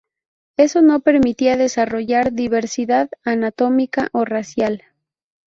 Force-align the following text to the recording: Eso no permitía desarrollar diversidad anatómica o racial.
Eso 0.57 0.81
no 0.81 1.01
permitía 1.01 1.57
desarrollar 1.57 2.33
diversidad 2.33 3.11
anatómica 3.23 4.09
o 4.13 4.25
racial. 4.25 4.83